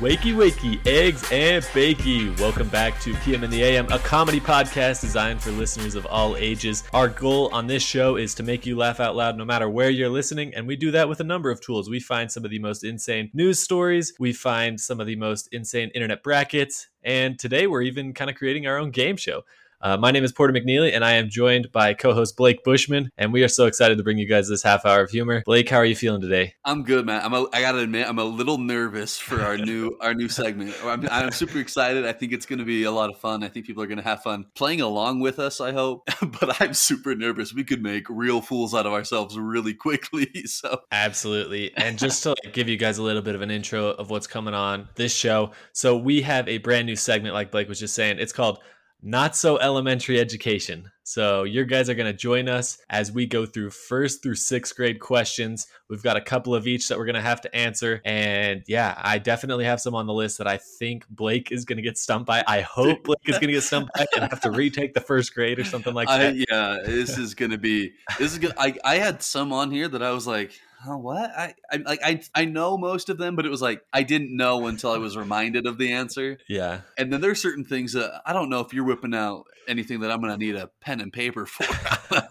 [0.00, 2.36] Wakey, wakey, eggs and bakey.
[2.40, 6.36] Welcome back to PM in the AM, a comedy podcast designed for listeners of all
[6.36, 6.82] ages.
[6.92, 9.90] Our goal on this show is to make you laugh out loud no matter where
[9.90, 11.88] you're listening, and we do that with a number of tools.
[11.88, 15.48] We find some of the most insane news stories, we find some of the most
[15.52, 19.44] insane internet brackets, and today we're even kind of creating our own game show.
[19.84, 23.34] Uh, my name is Porter McNeely, and I am joined by co-host Blake Bushman, and
[23.34, 25.42] we are so excited to bring you guys this half hour of humor.
[25.44, 26.54] Blake, how are you feeling today?
[26.64, 27.20] I'm good, man.
[27.22, 30.74] I'm a, I gotta admit, I'm a little nervous for our new our new segment.
[30.82, 32.06] I'm, I'm super excited.
[32.06, 33.44] I think it's going to be a lot of fun.
[33.44, 35.60] I think people are going to have fun playing along with us.
[35.60, 36.08] I hope,
[36.40, 37.52] but I'm super nervous.
[37.52, 40.30] We could make real fools out of ourselves really quickly.
[40.46, 43.88] So absolutely, and just to like, give you guys a little bit of an intro
[43.88, 45.50] of what's coming on this show.
[45.72, 48.18] So we have a brand new segment, like Blake was just saying.
[48.18, 48.60] It's called
[49.06, 50.90] not so elementary education.
[51.02, 54.74] So, your guys are going to join us as we go through first through sixth
[54.74, 55.66] grade questions.
[55.90, 58.00] We've got a couple of each that we're going to have to answer.
[58.06, 61.76] And yeah, I definitely have some on the list that I think Blake is going
[61.76, 62.42] to get stumped by.
[62.48, 65.34] I hope Blake is going to get stumped by and have to retake the first
[65.34, 66.34] grade or something like that.
[66.34, 68.54] I, yeah, this is going to be, this is good.
[68.56, 71.30] I, I had some on here that I was like, huh, what?
[71.30, 74.36] I, I like I I know most of them, but it was like I didn't
[74.36, 76.38] know until I was reminded of the answer.
[76.48, 76.80] Yeah.
[76.98, 80.10] And then there's certain things that I don't know if you're whipping out anything that
[80.10, 81.64] I'm going to need a pen and paper for.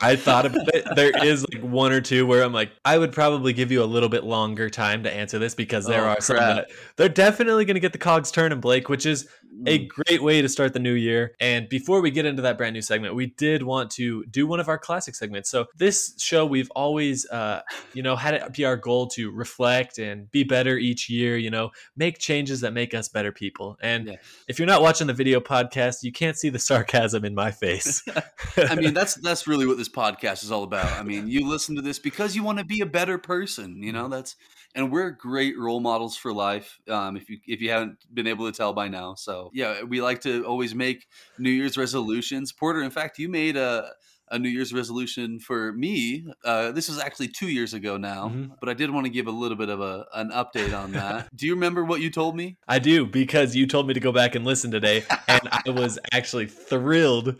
[0.00, 0.84] I thought about it.
[0.94, 3.86] There is like one or two where I'm like, I would probably give you a
[3.86, 7.64] little bit longer time to answer this because there oh, are some that they're definitely
[7.64, 9.28] going to get the cogs turning, Blake, which is
[9.64, 9.88] a mm.
[9.88, 11.34] great way to start the new year.
[11.40, 14.60] And before we get into that brand new segment, we did want to do one
[14.60, 15.48] of our classic segments.
[15.48, 17.62] So this show, we've always, uh,
[17.94, 21.36] you know, had it be our goal to reflect and be better each year.
[21.36, 23.78] You know, make changes that make us better people.
[23.80, 24.16] And yeah.
[24.48, 28.02] if you're not watching the video podcast, you can't see the sarcasm in my face.
[28.56, 30.92] I mean, that's that's really what this podcast is all about.
[30.92, 33.82] I mean, you listen to this because you want to be a better person.
[33.82, 34.36] You know, that's
[34.74, 36.78] and we're great role models for life.
[36.88, 40.00] Um, if you if you haven't been able to tell by now, so yeah, we
[40.00, 41.06] like to always make
[41.38, 42.52] New Year's resolutions.
[42.52, 43.90] Porter, in fact, you made a
[44.28, 46.26] a New Year's resolution for me.
[46.44, 48.54] Uh, this was actually two years ago now, mm-hmm.
[48.60, 51.28] but I did want to give a little bit of a an update on that.
[51.36, 52.56] do you remember what you told me?
[52.68, 55.98] I do because you told me to go back and listen today, and I was
[56.12, 57.36] actually thrilled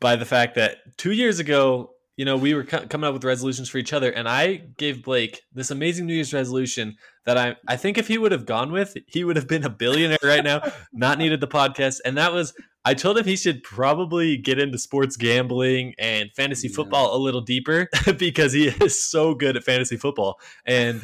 [0.00, 3.24] by the fact that two years ago you know, we were co- coming up with
[3.24, 6.96] resolutions for each other, and I gave Blake this amazing New Year's resolution
[7.26, 9.70] that I I think if he would have gone with, he would have been a
[9.70, 10.62] billionaire right now,
[10.92, 14.78] not needed the podcast, and that was I told him he should probably get into
[14.78, 16.76] sports gambling and fantasy yeah.
[16.76, 21.02] football a little deeper because he is so good at fantasy football, and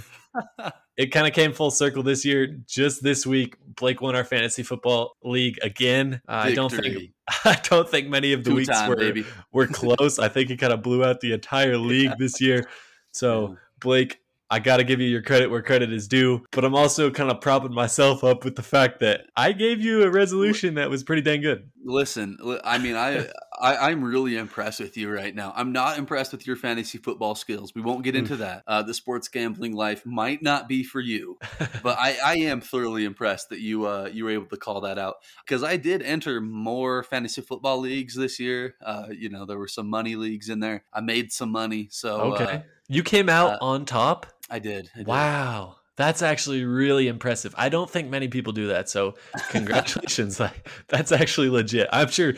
[0.96, 2.56] it kind of came full circle this year.
[2.68, 6.20] Just this week, Blake won our fantasy football league again.
[6.28, 7.10] Uh, I don't think
[7.44, 9.14] I don't think many of the Two weeks time, were
[9.52, 10.18] were close.
[10.18, 12.68] I think he kind of blew out the entire league this year.
[13.12, 14.20] So Blake,
[14.50, 17.30] I got to give you your credit where credit is due, but I'm also kind
[17.30, 21.04] of propping myself up with the fact that I gave you a resolution that was
[21.04, 21.70] pretty dang good.
[21.84, 23.28] Listen, I mean, I,
[23.60, 25.52] I am really impressed with you right now.
[25.54, 27.74] I'm not impressed with your fantasy football skills.
[27.74, 28.62] We won't get into that.
[28.66, 31.38] Uh, the sports gambling life might not be for you,
[31.82, 34.98] but I, I am thoroughly impressed that you uh, you were able to call that
[34.98, 38.74] out because I did enter more fantasy football leagues this year.
[38.84, 40.84] Uh, you know, there were some money leagues in there.
[40.92, 42.44] I made some money, so okay.
[42.44, 44.26] Uh, you came out uh, on top.
[44.48, 44.90] I did.
[44.94, 45.06] I did.
[45.06, 45.76] Wow.
[46.00, 47.54] That's actually really impressive.
[47.58, 48.88] I don't think many people do that.
[48.88, 49.16] So
[49.50, 50.40] congratulations.
[50.40, 51.90] like that's actually legit.
[51.92, 52.32] I'm sure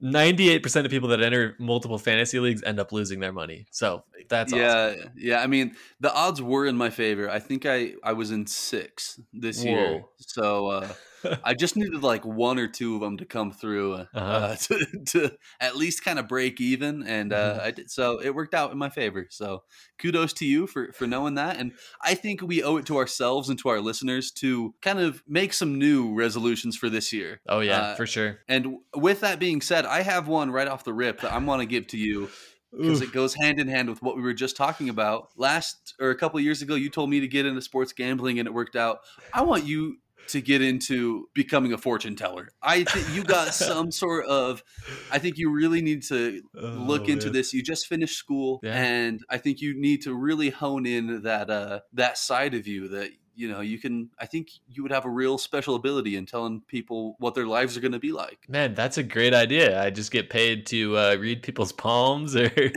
[0.00, 3.66] 98% of people that enter multiple fantasy leagues end up losing their money.
[3.72, 5.10] So that's yeah, awesome.
[5.16, 5.40] yeah.
[5.40, 7.28] I mean, the odds were in my favor.
[7.28, 9.70] I think I I was in six this Whoa.
[9.70, 10.04] year.
[10.18, 10.88] So uh,
[11.44, 14.22] I just needed like one or two of them to come through uh, uh-huh.
[14.22, 17.66] uh, to, to, at least kind of break even, and uh, mm-hmm.
[17.66, 17.90] I did.
[17.90, 19.26] So it worked out in my favor.
[19.30, 19.62] So
[19.98, 21.72] kudos to you for for knowing that, and
[22.02, 25.52] I think we owe it to ourselves and to our listeners to kind of make
[25.52, 27.40] some new resolutions for this year.
[27.48, 28.38] Oh yeah, uh, for sure.
[28.48, 31.60] And with that being said, I have one right off the rip that I want
[31.60, 32.28] to give to you
[32.72, 36.10] because it goes hand in hand with what we were just talking about last or
[36.10, 38.76] a couple years ago you told me to get into sports gambling and it worked
[38.76, 39.00] out
[39.34, 39.98] i want you
[40.28, 42.48] to get into becoming a fortune teller.
[42.62, 44.62] I think you got some sort of
[45.10, 47.34] I think you really need to oh, look into man.
[47.34, 47.52] this.
[47.52, 48.74] You just finished school yeah.
[48.74, 52.88] and I think you need to really hone in that uh that side of you
[52.88, 56.26] that you know you can i think you would have a real special ability in
[56.26, 59.82] telling people what their lives are going to be like man that's a great idea
[59.82, 62.50] i just get paid to uh, read people's palms or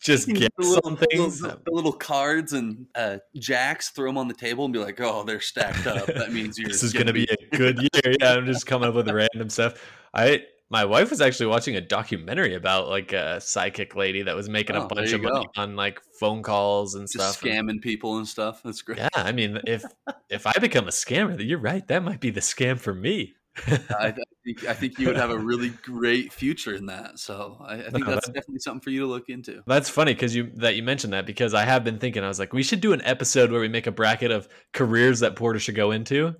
[0.00, 1.42] just get little, some things.
[1.42, 5.00] Little, the little cards and uh, jacks, throw them on the table and be like,
[5.00, 6.06] "Oh, they're stacked up.
[6.06, 8.14] That means you're." this is going to be a good year.
[8.20, 9.74] Yeah, I'm just coming up with random stuff.
[10.14, 14.48] I my wife was actually watching a documentary about like a psychic lady that was
[14.48, 17.42] making Oh, a bunch of money on like phone calls and Just stuff.
[17.44, 18.62] and- scamming people and stuff.
[18.62, 18.98] That's great.
[18.98, 19.82] yeah, I mean, if
[20.28, 21.86] if I become a scammer, you're right.
[21.88, 23.34] That might be the scam for me.
[23.66, 23.74] I,
[24.08, 24.14] I
[24.54, 27.18] think I think you would have a really great future in that.
[27.18, 29.62] So I, I think No, that's that- definitely something for you to look into.
[29.66, 32.38] That's funny because you that you mentioned that because I have been thinking I was
[32.38, 35.58] like we should do an episode where we make a bracket of careers that Porter
[35.58, 36.34] should go into,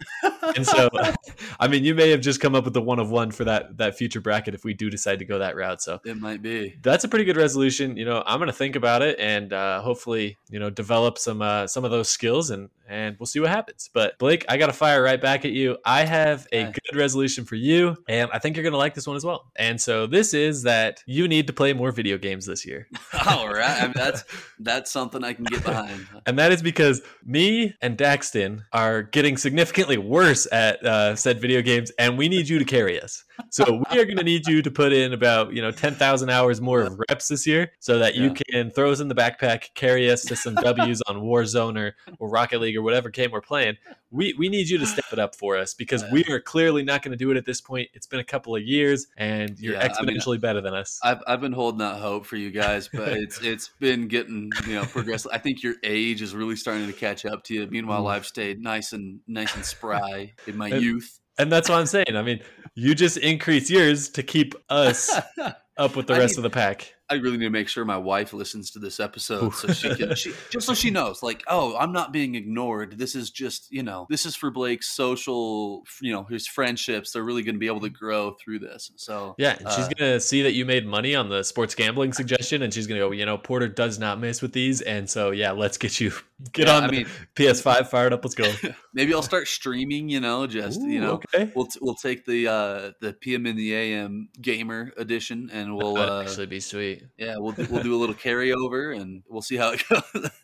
[0.56, 0.88] and so
[1.60, 3.76] I mean you may have just come up with the one of one for that
[3.78, 5.82] that future bracket if we do decide to go that route.
[5.82, 6.76] So It might be.
[6.82, 7.96] that's a pretty good resolution.
[7.96, 11.66] You know I'm gonna think about it and uh, hopefully you know develop some uh,
[11.66, 13.90] some of those skills and and we'll see what happens.
[13.92, 15.76] But Blake, I got to fire right back at you.
[15.84, 19.16] I have a good resolution for you, and I think you're gonna like this one
[19.16, 19.50] as well.
[19.56, 22.88] And so this is that you need to play more video games this year.
[23.26, 23.82] All right.
[23.82, 24.24] I mean, that's
[24.58, 26.06] that's something I can get behind.
[26.26, 31.62] And that is because me and Daxton are getting significantly worse at uh, said video
[31.62, 33.24] games, and we need you to carry us.
[33.50, 36.30] So we are going to need you to put in about you know ten thousand
[36.30, 39.74] hours more of reps this year, so that you can throw us in the backpack,
[39.74, 43.40] carry us to some W's on Warzone or, or Rocket League or whatever game we're
[43.40, 43.76] playing.
[44.10, 47.02] We we need you to step it up for us because we are clearly not
[47.02, 47.88] going to do it at this point.
[47.94, 50.98] It's been a couple of years, and you're Yeah, I mean, exponentially better than us.
[51.02, 54.74] I've, I've been holding out hope for you guys, but it's it's been getting you
[54.74, 55.30] know progressive.
[55.32, 57.66] I think your age is really starting to catch up to you.
[57.66, 58.10] Meanwhile, Mm.
[58.10, 61.20] I've stayed nice and nice and spry in my And- youth.
[61.40, 62.16] And that's what I'm saying.
[62.16, 62.40] I mean,
[62.78, 65.10] you just increase yours to keep us
[65.76, 66.94] up with the I rest need- of the pack.
[67.10, 70.14] I really need to make sure my wife listens to this episode so she can
[70.14, 73.82] she, just so she knows like oh I'm not being ignored this is just you
[73.82, 77.66] know this is for Blake's social you know his friendships they're really going to be
[77.66, 80.86] able to grow through this so Yeah, and she's uh, gonna see that you made
[80.86, 84.20] money on the sports gambling suggestion, and she's gonna go, you know, Porter does not
[84.20, 86.12] miss with these, and so yeah, let's get you
[86.52, 87.06] get yeah, on I mean
[87.36, 88.24] PS5 fired up.
[88.24, 88.52] Let's go.
[88.92, 91.50] maybe I'll start streaming you know just you know okay.
[91.54, 95.96] we'll t- we'll take the uh the PM in the AM gamer edition and we'll
[95.96, 96.97] uh, actually be sweet.
[97.16, 100.30] Yeah we'll do- we'll do a little carryover and we'll see how it goes.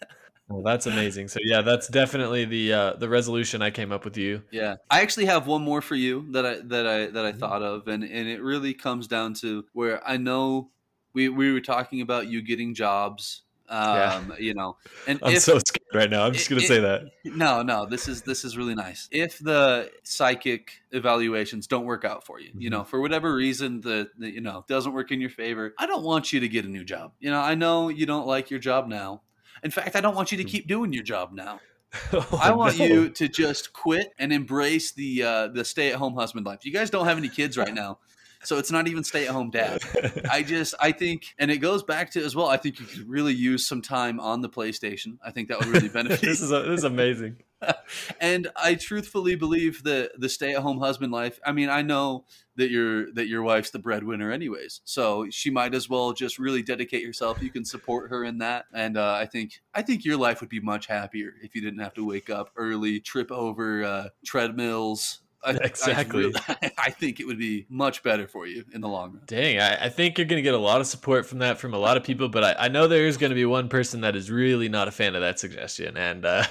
[0.47, 1.29] Well, that's amazing.
[1.29, 4.43] So yeah, that's definitely the uh, the resolution I came up with you.
[4.51, 7.39] Yeah, I actually have one more for you that I that I that I Mhm.
[7.39, 10.71] thought of, and and it really comes down to where I know
[11.15, 14.15] we we were talking about you getting jobs, Yeah.
[14.17, 14.77] um, you know,
[15.07, 16.25] and I'm if so scared right now.
[16.27, 17.05] I'm just gonna it- say that.
[17.25, 19.09] no no this is this is really nice.
[19.11, 22.79] If the psychic evaluations don't work out for you, you Mm-hmm.
[22.79, 26.03] know, for whatever reason the, the you know doesn't work in your favor, I don't
[26.05, 27.13] want you to get a new job.
[27.21, 29.23] You know, I know you don't like your job now.
[29.63, 31.61] In fact, I don't want you to keep doing your job now.
[32.13, 32.85] Oh, I want no.
[32.85, 36.65] you to just quit and embrace the uh, the stay at home husband life.
[36.65, 38.01] You guys don't have any kids right now,
[38.45, 39.81] so it's not even stay at home dad.
[40.31, 42.47] I just I think, and it goes back to as well.
[42.47, 45.19] I think you could really use some time on the PlayStation.
[45.25, 46.21] I think that would really benefit.
[46.21, 47.37] this is this is amazing.
[48.21, 51.39] and I truthfully believe that the stay at home husband life.
[51.45, 52.25] I mean, I know
[52.57, 54.81] that your that your wife's the breadwinner, anyways.
[54.85, 57.43] So she might as well just really dedicate yourself.
[57.43, 60.51] You can support her in that, and uh, I think I think your life would
[60.51, 65.21] be much happier if you didn't have to wake up early, trip over uh, treadmills.
[65.63, 66.25] Exactly.
[66.25, 69.23] I, really- I think it would be much better for you in the long run.
[69.27, 71.75] Dang, I, I think you're going to get a lot of support from that from
[71.75, 74.17] a lot of people, but I, I know there's going to be one person that
[74.17, 75.97] is really not a fan of that suggestion.
[75.97, 76.45] And uh,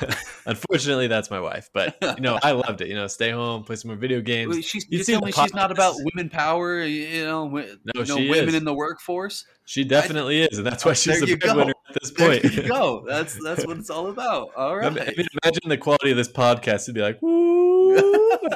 [0.46, 1.70] unfortunately, that's my wife.
[1.72, 2.88] But, you know, I loved it.
[2.88, 4.54] You know, stay home, play some more video games.
[4.56, 8.28] Wait, she's, see tell me she's not about women power, you know, No, you she
[8.30, 8.54] women is.
[8.54, 9.44] in the workforce.
[9.64, 10.58] She definitely is.
[10.58, 11.54] And that's why she's There you go.
[11.54, 12.44] breadwinner at this There point.
[12.56, 13.04] you go.
[13.08, 14.50] That's that's what it's all about.
[14.56, 14.86] All right.
[14.86, 16.82] I mean, I mean, imagine the quality of this podcast.
[16.84, 17.94] It'd be like, woo,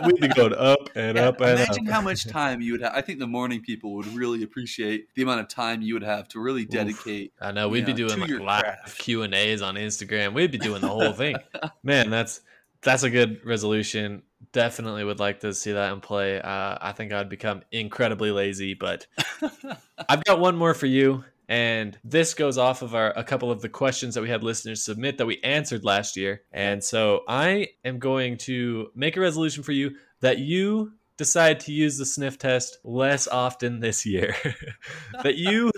[0.05, 1.95] we'd be going up and Yeah, up and imagine up.
[1.95, 2.93] how much time you would have.
[2.95, 6.29] I think the morning people would really appreciate the amount of time you would have
[6.29, 7.33] to really dedicate.
[7.41, 8.99] I know we'd be Yeah, doing to like your live craft.
[8.99, 10.35] Q and A's on Instagram.
[10.35, 11.37] We'd be doing the whole thing.
[11.83, 12.41] Man, that's
[12.83, 14.23] that's a good resolution.
[14.53, 16.41] Definitely would like to see that in play.
[16.41, 19.07] Uh, I think I'd become incredibly lazy, but
[20.09, 23.61] I've got one more for you, and this goes off of our a couple of
[23.61, 26.43] the questions that we had listeners submit that we answered last year.
[26.53, 31.73] And so I am going to make a resolution for you that you decide to
[31.73, 34.35] use the sniff test less often this year.
[35.23, 35.71] that you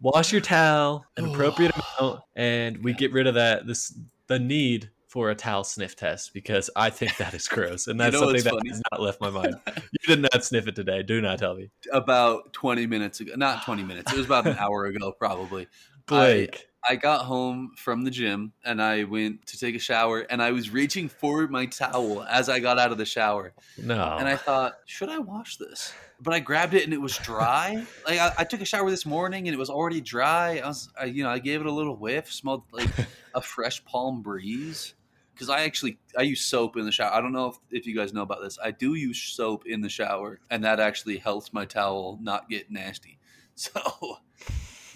[0.00, 3.96] wash your towel an appropriate amount, and we get rid of that this
[4.28, 8.12] the need for a towel sniff test because I think that is gross, and that's
[8.12, 8.68] know something that funny?
[8.68, 9.56] has not left my mind.
[9.90, 11.02] You did not sniff it today.
[11.02, 14.12] Do not tell me, about twenty minutes ago, not twenty minutes.
[14.12, 15.66] It was about an hour ago, probably.
[16.06, 16.66] Blake.
[16.88, 20.52] I got home from the gym and I went to take a shower, and I
[20.52, 24.36] was reaching for my towel as I got out of the shower, no, and I
[24.36, 25.92] thought, should I wash this?
[26.20, 27.84] But I grabbed it and it was dry.
[28.06, 30.58] like I, I took a shower this morning and it was already dry.
[30.58, 32.88] I was, I, you know, I gave it a little whiff, smelled like
[33.34, 34.94] a fresh palm breeze.
[35.40, 37.14] Because I actually I use soap in the shower.
[37.14, 38.58] I don't know if, if you guys know about this.
[38.62, 42.70] I do use soap in the shower, and that actually helps my towel not get
[42.70, 43.18] nasty.
[43.56, 43.82] So,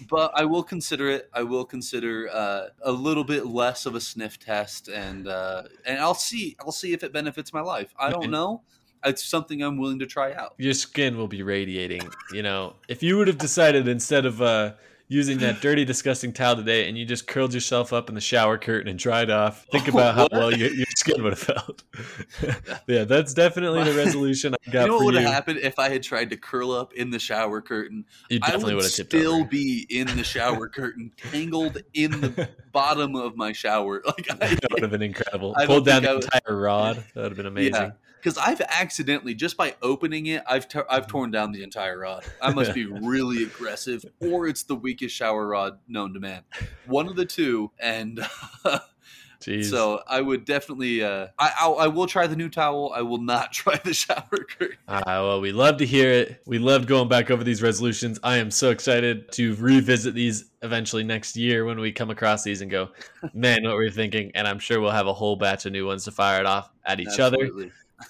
[0.09, 1.29] but I will consider it.
[1.31, 5.99] I will consider uh, a little bit less of a sniff test, and uh, and
[5.99, 6.55] I'll see.
[6.59, 7.93] I'll see if it benefits my life.
[7.99, 8.63] I don't know.
[9.05, 10.55] It's something I'm willing to try out.
[10.57, 12.09] Your skin will be radiating.
[12.31, 14.73] You know, if you would have decided instead of uh,
[15.07, 18.57] using that dirty, disgusting towel today, and you just curled yourself up in the shower
[18.57, 19.65] curtain and dried off.
[19.71, 21.83] Think about how well your, your skin would have felt.
[22.87, 24.81] yeah, that's definitely the resolution I got.
[24.81, 27.19] You know what would have happened if I had tried to curl up in the
[27.19, 28.05] shower curtain?
[28.29, 29.45] You definitely I would have still over.
[29.45, 34.01] be in the shower curtain, tangled in the bottom of my shower.
[34.15, 35.53] Like I, that would have been incredible.
[35.57, 37.03] I Pulled down the would- entire rod.
[37.13, 37.73] That would have been amazing.
[37.73, 37.91] Yeah.
[38.25, 42.25] Because I've accidentally just by opening it, I've t- I've torn down the entire rod.
[42.41, 46.41] I must be really aggressive, or it's the weakest shower rod known to man.
[46.87, 48.19] One of the two, and
[49.41, 49.69] Jeez.
[49.69, 51.03] so I would definitely.
[51.03, 52.91] Uh, I I'll, I will try the new towel.
[52.95, 54.23] I will not try the shower
[54.57, 54.77] curtain.
[54.87, 56.41] Ah, well, we love to hear it.
[56.47, 58.17] We love going back over these resolutions.
[58.23, 62.61] I am so excited to revisit these eventually next year when we come across these
[62.61, 62.89] and go,
[63.35, 64.31] man, what were you thinking?
[64.33, 66.71] And I'm sure we'll have a whole batch of new ones to fire it off
[66.83, 67.51] at each other.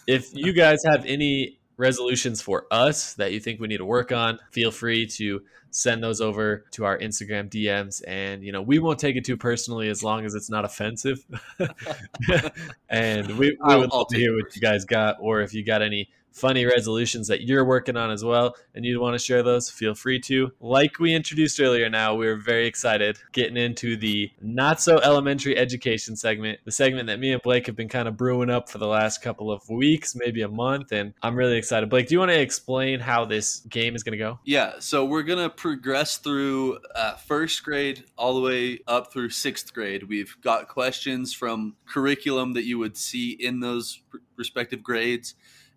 [0.08, 4.12] If you guys have any resolutions for us that you think we need to work
[4.12, 8.02] on, feel free to send those over to our Instagram DMs.
[8.08, 11.26] And, you know, we won't take it too personally as long as it's not offensive.
[12.90, 15.54] and we, we I'll- would I'll love to hear what you guys got, or if
[15.54, 19.20] you got any funny resolutions that you're working on as well and you'd want to
[19.20, 20.52] share those, feel free to.
[20.60, 26.16] Like we introduced earlier now, we're very excited getting into the not so elementary education
[26.16, 28.88] segment, the segment that me and Blake have been kind of brewing up for the
[28.88, 31.90] last couple of weeks, maybe a month, and I'm really excited.
[31.90, 34.40] Blake, do you want to explain how this game is going to go?
[34.44, 39.74] Yeah, so we're gonna progress through uh, first grade all the way up through sixth
[39.74, 40.04] grade.
[40.04, 44.02] We've got questions from curriculum that you would see in those
[44.38, 45.36] respective grades,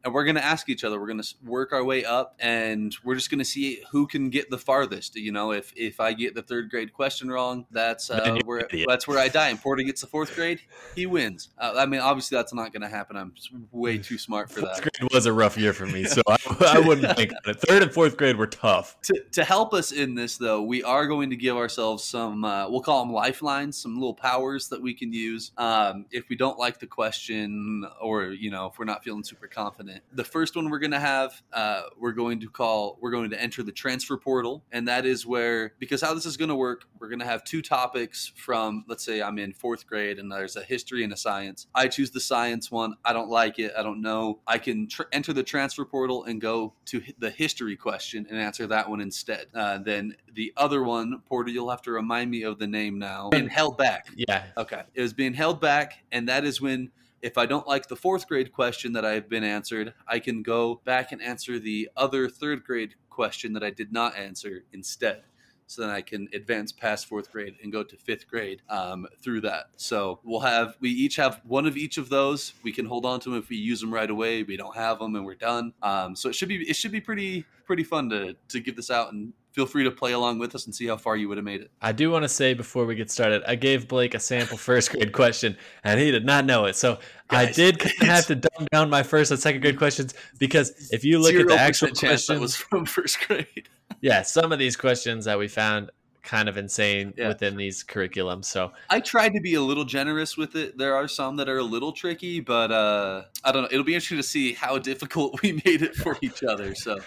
[0.08, 0.98] and we're gonna ask each other.
[0.98, 4.56] We're gonna work our way up, and we're just gonna see who can get the
[4.56, 5.16] farthest.
[5.16, 9.06] You know, if if I get the third grade question wrong, that's uh, where that's
[9.06, 9.50] where I die.
[9.50, 10.60] And Porter gets the fourth grade,
[10.94, 11.50] he wins.
[11.58, 13.16] Uh, I mean, obviously that's not gonna happen.
[13.16, 14.80] I'm just way too smart for that.
[14.80, 17.60] Fourth grade was a rough year for me, so I, I wouldn't think on it.
[17.60, 18.96] Third and fourth grade were tough.
[19.02, 22.68] to, to help us in this though we are going to give ourselves some uh,
[22.68, 26.58] we'll call them lifelines some little powers that we can use um, if we don't
[26.58, 30.70] like the question or you know if we're not feeling super confident the first one
[30.70, 34.16] we're going to have uh, we're going to call we're going to enter the transfer
[34.16, 34.64] portal.
[34.72, 37.44] And that is where because how this is going to work we're going to have
[37.44, 41.16] two topics from let's say i'm in fourth grade and there's a history and a
[41.16, 41.66] science.
[41.74, 42.94] I choose the science one.
[43.04, 43.72] I don't like it.
[43.76, 44.40] I don't know.
[44.46, 48.66] I can tr- enter the transfer portal and go to the history question and answer
[48.68, 49.46] that one instead.
[49.54, 53.28] Uh, then the other one porter you'll have to remind me of the name now.
[53.30, 54.08] Being held back.
[54.16, 54.82] Yeah, Okay.
[54.94, 56.90] It was being held back, and that is when,
[57.22, 60.80] if I don't like the fourth grade question that I've been answered, I can go
[60.84, 65.22] back and answer the other third grade question that I did not answer instead.
[65.66, 69.42] So then I can advance past fourth grade and go to fifth grade um, through
[69.42, 69.66] that.
[69.76, 72.54] So we'll have we each have one of each of those.
[72.62, 74.44] We can hold on to them if we use them right away.
[74.44, 75.74] We don't have them and we're done.
[75.82, 78.90] Um, so it should be it should be pretty pretty fun to to give this
[78.90, 81.38] out and feel free to play along with us and see how far you would
[81.38, 81.70] have made it.
[81.80, 84.90] I do want to say before we get started, I gave Blake a sample first
[84.90, 86.76] grade question, and he did not know it.
[86.76, 86.98] So
[87.30, 90.90] I did kind of have to dumb down my first and second grade questions because
[90.92, 93.68] if you look at the actual questions, that was from first grade.
[94.00, 95.90] yeah, some of these questions that we found
[96.22, 97.28] kind of insane Yeah.
[97.28, 98.44] within these curriculums.
[98.44, 100.76] So I tried to be a little generous with it.
[100.76, 103.68] There are some that are a little tricky, but uh, I don't know.
[103.72, 106.74] It'll be interesting to see how difficult we made it for each other.
[106.74, 106.98] So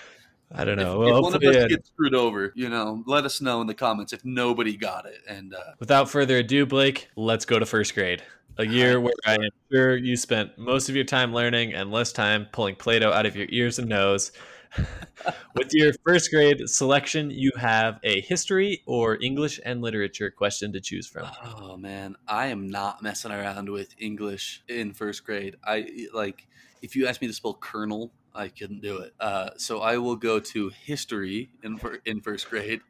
[0.54, 1.02] I don't know.
[1.04, 3.68] if Well, one of us uh, gets screwed over, you know, let us know in
[3.68, 5.20] the comments if nobody got it.
[5.28, 8.24] And uh, without further ado, Blake, let's go to first grade.
[8.58, 12.12] A year where I am sure you spent most of your time learning and less
[12.12, 14.32] time pulling Play Doh out of your ears and nose.
[15.56, 20.82] With your first grade selection, you have a history or English and literature question to
[20.82, 21.28] choose from.
[21.58, 25.58] oh man, I am not messing around with English in first grade.
[25.64, 26.48] I like
[26.82, 29.14] if you ask me to spell Colonel, I couldn't do it.
[29.20, 32.82] Uh, so I will go to history in in first grade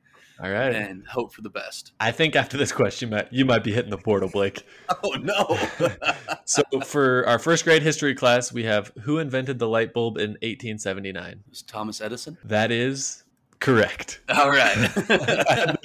[0.42, 0.74] All right.
[0.74, 1.94] and hope for the best.
[2.00, 4.66] I think after this question, Matt, you might be hitting the portal, Blake.
[5.04, 5.58] Oh no.
[6.46, 10.32] So for our first grade history class, we have who invented the light bulb in
[10.42, 11.44] 1879.
[11.50, 12.38] was Thomas Edison?
[12.44, 13.24] That is
[13.62, 14.20] correct.
[14.28, 14.76] All right.
[15.10, 15.76] I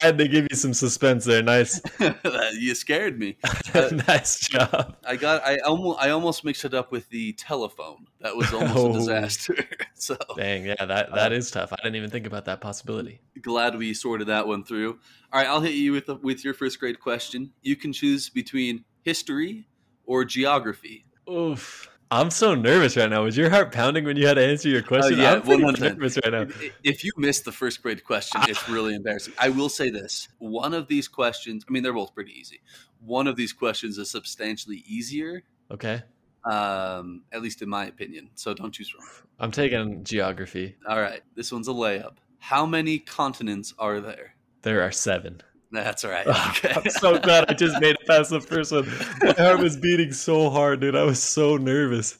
[0.00, 1.42] had to give you some suspense there.
[1.42, 1.80] Nice,
[2.58, 3.36] you scared me.
[4.08, 4.96] nice job.
[5.06, 5.44] I got.
[5.46, 6.00] I almost.
[6.00, 8.06] I almost mixed it up with the telephone.
[8.20, 8.90] That was almost Oh.
[8.90, 9.56] a disaster.
[9.94, 11.72] so Dang, yeah, that uh, that is tough.
[11.72, 13.20] I didn't even think about that possibility.
[13.40, 14.98] glad we sorted that one through.
[15.32, 17.52] All right, I'll hit you with with your first grade question.
[17.62, 19.68] You can choose between history
[20.04, 21.04] or geography?
[21.30, 21.88] Oof.
[22.10, 23.24] I'm so nervous right now.
[23.24, 25.20] Was your heart pounding when you had to answer your question?
[25.20, 25.80] Uh, yeah, I'm pretty 100%.
[25.80, 26.40] nervous right now.
[26.42, 29.34] If- If you missed the first grade question, it's really embarrassing.
[29.38, 32.60] I will say this: one of these questions, I mean, they're both pretty easy.
[33.04, 36.02] One of these questions is substantially easier, Okay.
[36.50, 38.30] um, at least in my opinion.
[38.36, 39.06] So don't choose wrong.
[39.38, 40.76] I'm taking geography.
[40.88, 42.14] All right, this one's a layup.
[42.38, 44.34] How many continents are there?
[44.62, 45.42] There are seven.
[45.70, 46.26] That's right.
[46.76, 48.88] I'm so glad I just made it past the first one.
[49.20, 50.96] My heart was beating so hard, dude.
[50.96, 52.18] I was so nervous.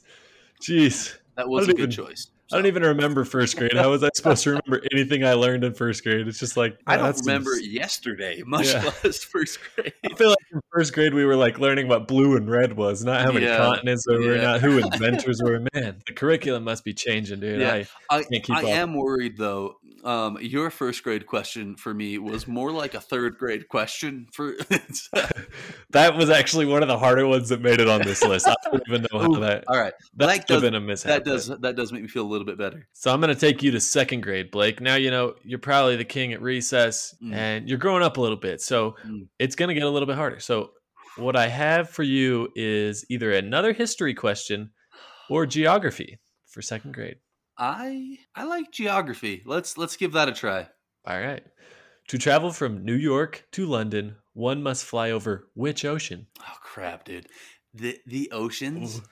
[0.61, 1.15] Jeez.
[1.35, 2.27] that was I a good even- choice.
[2.51, 3.73] I don't even remember first grade.
[3.77, 6.27] How was I supposed to remember anything I learned in first grade?
[6.27, 8.91] It's just like I oh, don't remember some- yesterday, much Yeah.
[9.03, 9.93] less first grade.
[10.03, 13.05] I feel like in first grade we were like learning what blue and red was,
[13.05, 14.41] not how many Yeah, continents there were, yeah.
[14.41, 15.59] not who inventors were.
[15.75, 17.61] Man, the curriculum must be changing, dude.
[17.61, 17.83] Yeah.
[18.09, 18.67] I, I, Can't keep I up.
[18.69, 19.75] am worried though.
[20.03, 24.55] Um, your first grade question for me was more like a third grade question for.
[25.91, 28.47] that was actually one of the harder ones that made it on this list.
[28.47, 31.07] I don't even know how Ooh, that All right, that have does- been a mishap.
[31.09, 32.87] that does that does make me feel a little bit better.
[32.93, 34.81] So I'm going to take you to second grade, Blake.
[34.81, 37.33] Now you know you're probably the king at recess, Mm.
[37.33, 39.27] and you're growing up a little bit, so Mm.
[39.39, 40.39] it's going to get a little bit harder.
[40.39, 40.71] So
[41.17, 44.71] what I have for you is either another history question
[45.29, 47.17] or geography for second grade.
[47.59, 49.43] I I like geography.
[49.45, 50.69] Let's let's give that a try.
[51.05, 51.43] All right.
[52.07, 56.27] To travel from New York to London, one must fly over which ocean?
[56.41, 57.27] Oh crap, dude!
[57.73, 59.03] The the oceans Ooh.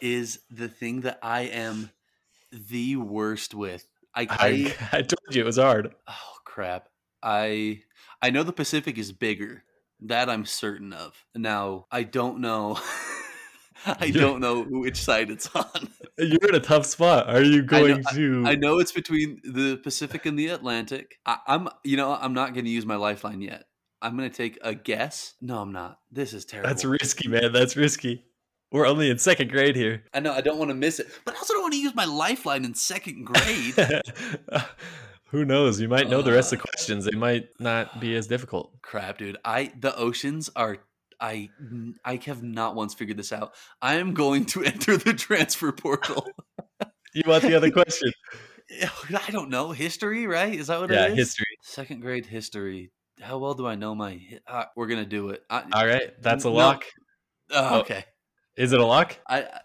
[0.00, 1.90] is the thing that I am
[2.52, 3.86] the worst with.
[4.14, 5.94] I, I I, I told you it was hard.
[6.08, 6.88] oh crap.
[7.22, 7.82] I
[8.22, 9.64] I know the Pacific is bigger.
[10.00, 11.24] That I'm certain of.
[11.34, 12.78] Now I don't know.
[13.86, 15.88] I don't know which side it's on.
[16.18, 17.28] You're in a tough spot.
[17.28, 18.44] Are you going to?
[18.46, 21.18] I know it's between the Pacific and the Atlantic.
[21.26, 23.64] I, I'm, you know, I'm not going to use my lifeline yet.
[24.00, 25.34] I'm going to take a guess.
[25.40, 25.98] No, I'm not.
[26.10, 26.68] This is terrible.
[26.68, 27.52] That's risky, man.
[27.52, 28.24] That's risky.
[28.72, 30.04] We're only in second grade here.
[30.14, 30.32] I know.
[30.32, 32.64] I don't want to miss it, but I also don't want to use my lifeline
[32.64, 33.74] in second grade.
[35.30, 35.80] Who knows?
[35.80, 36.66] You might know the rest of the Uh.
[36.72, 37.04] questions.
[37.04, 38.80] They might not be as difficult.
[38.82, 39.36] Crap, dude.
[39.44, 40.78] I the oceans are.
[41.20, 41.50] I
[42.04, 43.52] I have not once figured this out.
[43.80, 46.26] I am going to enter the transfer portal.
[47.14, 48.12] You want the other question?
[49.08, 50.52] I don't know history, right?
[50.54, 51.18] Is that what yeah, it is?
[51.18, 51.46] history.
[51.62, 52.90] Second grade history.
[53.22, 54.20] How well do I know my?
[54.46, 55.42] Uh, we're gonna do it.
[55.48, 56.54] I, All right, that's a No.
[56.54, 56.84] lock.
[57.52, 57.80] oh, oh.
[57.80, 58.04] okay.
[58.54, 59.18] Is it a lock?
[59.26, 59.60] I, I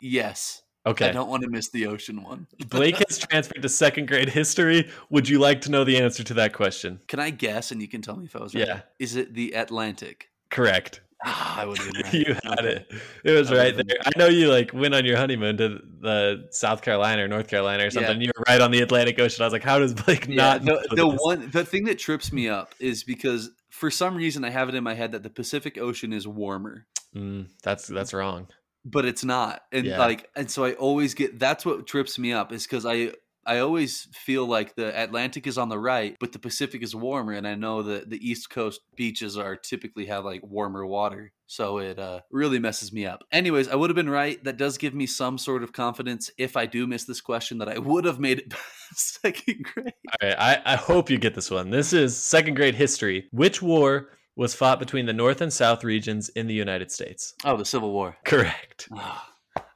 [0.00, 0.62] yes.
[0.86, 1.10] Okay.
[1.10, 2.46] I don't want to miss the ocean one.
[2.70, 4.88] Blake has transferred to second grade history.
[5.10, 7.00] Would you like to know the answer to that question?
[7.08, 8.66] Can I guess and you can tell me if I was right?
[8.66, 8.80] Yeah.
[8.98, 10.29] Is it the Atlantic?
[10.50, 11.00] Correct.
[11.22, 12.14] Ah, I would have.
[12.14, 12.90] You had it.
[13.24, 13.84] It was right there.
[14.06, 17.84] I know you like went on your honeymoon to the South Carolina or North Carolina
[17.84, 18.18] or something.
[18.22, 18.24] Yeah.
[18.28, 19.42] You were right on the Atlantic Ocean.
[19.42, 21.98] I was like, how does Blake Yeah, not know the, the one the thing that
[21.98, 25.22] trips me up is because for some reason I have it in my head that
[25.22, 28.48] the Pacific Ocean is warmer, Mm, that's that's wrong.
[28.86, 29.60] but it's not.
[29.72, 29.98] And Yeah.
[29.98, 33.12] like and so I always get that's what trips me up is cuz I
[33.46, 37.32] I always feel like the Atlantic is on the right, but the Pacific is warmer
[37.32, 41.32] and I know that the East Coast beaches are typically have like warmer water.
[41.46, 43.24] So it uh, really messes me up.
[43.32, 44.42] Anyways, I would have been right.
[44.44, 47.68] That does give me some sort of confidence if I do miss this question that
[47.68, 49.92] I would have made it past second grade.
[50.22, 51.70] All right, I, I hope you get this one.
[51.70, 53.26] This is second grade history.
[53.32, 57.34] Which war was fought between the North and South regions in the United States?
[57.44, 58.16] Oh, the Civil War.
[58.24, 58.88] Correct.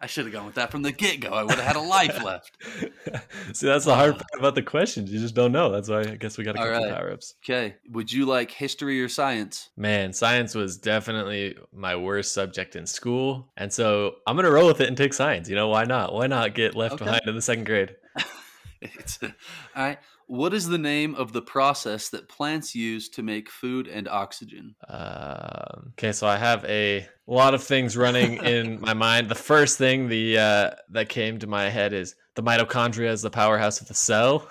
[0.04, 1.30] I should have gone with that from the get go.
[1.30, 2.58] I would have had a life left.
[3.54, 4.16] See, that's the hard uh.
[4.16, 5.10] part about the questions.
[5.10, 5.70] You just don't know.
[5.70, 6.94] That's why I guess we got All couple right.
[6.94, 7.36] power ups.
[7.42, 7.76] Okay.
[7.90, 9.70] Would you like history or science?
[9.78, 13.50] Man, science was definitely my worst subject in school.
[13.56, 15.48] And so I'm going to roll with it and take science.
[15.48, 16.12] You know, why not?
[16.12, 17.06] Why not get left Okay.
[17.06, 17.96] behind in the second grade?
[18.82, 19.30] It's, uh,
[19.74, 19.98] all right.
[20.26, 24.74] What is the name of the process that plants use to make food and oxygen?
[24.88, 29.28] Um, okay, so I have a lot of things running in my mind.
[29.28, 33.30] The first thing the uh, that came to my head is the mitochondria is the
[33.30, 34.48] powerhouse of the cell.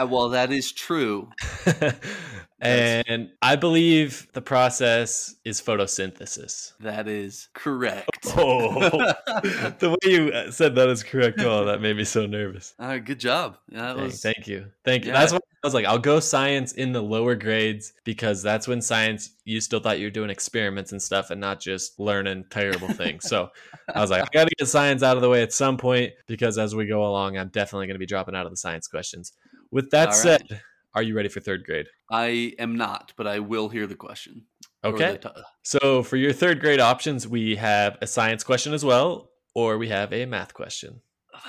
[0.00, 1.28] Uh, well, that is true.
[2.60, 6.72] and I believe the process is photosynthesis.
[6.80, 8.15] That is correct.
[8.36, 8.80] Oh,
[9.78, 11.40] the way you uh, said that is correct.
[11.40, 12.74] Oh, that made me so nervous.
[12.78, 13.04] All right.
[13.04, 13.58] Good job.
[13.70, 14.20] Dang, was.
[14.20, 14.66] thank you.
[14.84, 15.12] Thank you.
[15.12, 15.20] Yeah.
[15.20, 18.80] That's why I was like, I'll go science in the lower grades because that's when
[18.80, 22.88] science, you still thought you were doing experiments and stuff and not just learning terrible
[22.88, 23.28] things.
[23.28, 23.50] So
[23.92, 26.12] I was like, I got to get science out of the way at some point
[26.26, 28.86] because as we go along, I'm definitely going to be dropping out of the science
[28.88, 29.32] questions.
[29.70, 30.40] With that All right.
[30.48, 30.60] said,
[30.94, 31.88] are you ready for third grade?
[32.10, 34.46] I am not, but I will hear the question.
[34.84, 35.18] Okay.
[35.62, 39.88] So for your third grade options, we have a science question as well, or we
[39.88, 41.00] have a math question.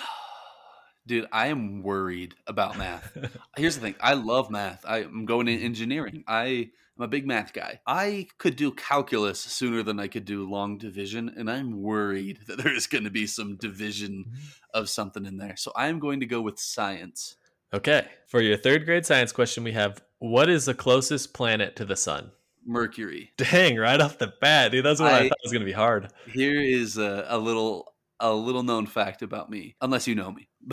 [1.07, 3.15] Dude, I am worried about math.
[3.57, 4.83] Here's the thing I love math.
[4.85, 6.23] I, am going in engineering.
[6.27, 7.79] I'm a big math guy.
[7.85, 12.57] I could do calculus sooner than I could do long division, and I'm worried that
[12.57, 14.37] there's going to be some division mm-hmm.
[14.73, 15.55] of something in there.
[15.55, 17.35] So I'm going to go with science.
[17.73, 18.07] Okay.
[18.27, 21.95] For your third grade science question, we have what is the closest planet to the
[21.95, 22.31] sun?
[22.67, 23.31] Mercury.
[23.37, 24.85] Dang, right off the bat, dude.
[24.85, 26.11] That's what I, I thought was going to be hard.
[26.31, 30.49] Here is a, a little a little known fact about me, unless you know me.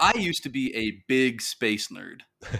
[0.00, 2.20] I used to be a big space nerd.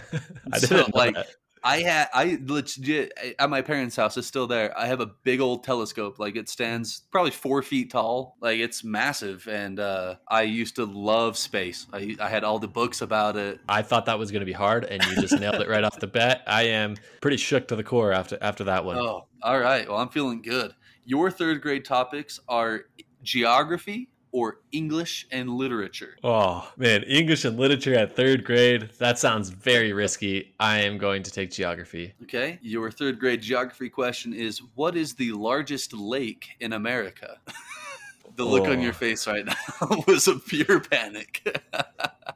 [0.53, 1.27] I didn't so, like that.
[1.65, 4.15] I had I legit at my parents' house.
[4.17, 4.77] It's still there.
[4.77, 6.19] I have a big old telescope.
[6.19, 8.37] Like it stands probably four feet tall.
[8.39, 9.47] Like it's massive.
[9.47, 11.87] And uh, I used to love space.
[11.91, 13.59] I, I had all the books about it.
[13.67, 15.99] I thought that was going to be hard, and you just nailed it right off
[15.99, 16.43] the bat.
[16.45, 18.97] I am pretty shook to the core after after that one.
[18.97, 19.89] Oh, all right.
[19.89, 20.75] Well, I'm feeling good.
[21.03, 22.85] Your third grade topics are
[23.23, 26.17] geography, or English and literature?
[26.21, 28.89] Oh, man, English and literature at third grade.
[28.99, 30.53] That sounds very risky.
[30.59, 32.13] I am going to take geography.
[32.23, 32.59] Okay.
[32.61, 37.37] Your third grade geography question is What is the largest lake in America?
[38.35, 38.73] the look oh.
[38.73, 41.57] on your face right now was a pure panic.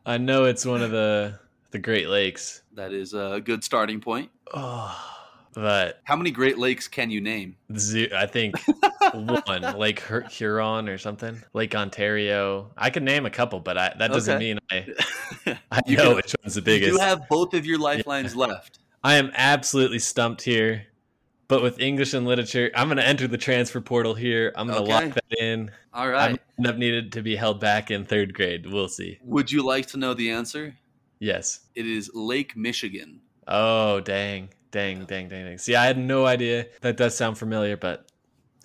[0.05, 1.37] I know it's one of the
[1.71, 2.61] the Great Lakes.
[2.75, 4.31] That is a good starting point.
[4.53, 5.18] Oh
[5.53, 7.55] but how many Great Lakes can you name?
[8.15, 8.55] I think
[9.13, 12.71] one, Lake Huron or something, Lake Ontario.
[12.77, 14.53] I could name a couple, but I, that doesn't okay.
[14.53, 16.91] mean I, I know can, which one's the biggest.
[16.91, 18.45] You have both of your lifelines yeah.
[18.45, 18.79] left.
[19.03, 20.85] I am absolutely stumped here.
[21.47, 24.53] But with English and literature, I'm going to enter the transfer portal here.
[24.55, 25.05] I'm going to okay.
[25.07, 25.71] lock that in.
[25.95, 26.35] All right.
[26.35, 28.71] I end up needed to be held back in third grade.
[28.71, 29.17] We'll see.
[29.23, 30.75] Would you like to know the answer?
[31.17, 31.61] Yes.
[31.73, 33.21] It is Lake Michigan.
[33.47, 34.49] Oh, dang.
[34.71, 35.57] Dang, dang, dang, dang.
[35.57, 36.67] See, I had no idea.
[36.81, 38.09] That does sound familiar, but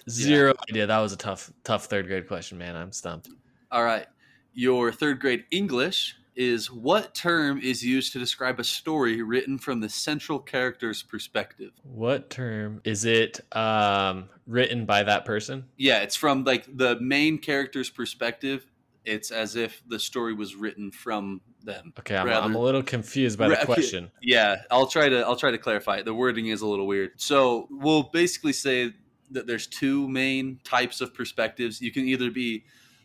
[0.08, 0.72] zero yeah.
[0.72, 0.86] idea.
[0.86, 2.76] That was a tough, tough third grade question, man.
[2.76, 3.28] I'm stumped.
[3.70, 4.06] All right.
[4.52, 9.80] Your third grade English is what term is used to describe a story written from
[9.80, 11.72] the central character's perspective?
[11.82, 15.66] What term is it um, written by that person?
[15.76, 18.66] Yeah, it's from like the main character's perspective.
[19.04, 21.92] It's as if the story was written from them.
[21.98, 24.10] Okay, I'm, rather, I'm a little confused by the question.
[24.22, 26.02] Yeah, I'll try to I'll try to clarify.
[26.02, 27.12] The wording is a little weird.
[27.16, 28.92] So we'll basically say
[29.30, 31.80] that there's two main types of perspectives.
[31.80, 32.64] You can either be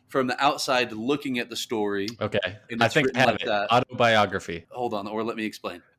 [0.09, 2.07] from the outside looking at the story.
[2.19, 2.39] Okay.
[2.79, 3.45] I think I have like it.
[3.45, 3.71] That.
[3.71, 4.65] Autobiography.
[4.71, 5.81] Hold on, or let me explain.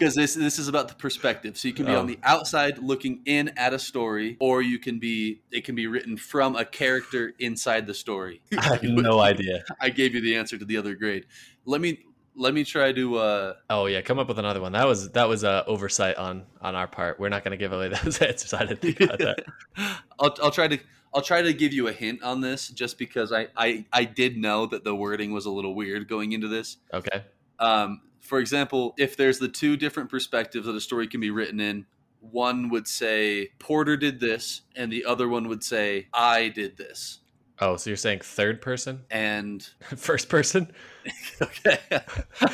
[0.00, 1.56] Because this this is about the perspective.
[1.58, 2.00] So you can be oh.
[2.00, 5.86] on the outside looking in at a story, or you can be it can be
[5.86, 8.40] written from a character inside the story.
[8.58, 9.62] I have no idea.
[9.80, 11.26] I gave you the answer to the other grade.
[11.64, 12.00] Let me
[12.40, 15.28] let me try to uh oh yeah come up with another one that was that
[15.28, 18.54] was a oversight on on our part we're not going to give away those answers
[18.54, 19.44] i didn't think about that
[20.18, 20.78] I'll, I'll try to
[21.12, 24.36] I'll try to give you a hint on this just because I, I, I did
[24.36, 26.76] know that the wording was a little weird going into this.
[26.94, 27.24] Okay.
[27.58, 31.58] Um, for example, if there's the two different perspectives that a story can be written
[31.58, 31.86] in,
[32.20, 37.20] one would say Porter did this, and the other one would say I did this.
[37.62, 39.62] Oh, so you're saying third person and
[39.96, 40.70] first person?
[41.42, 41.78] okay,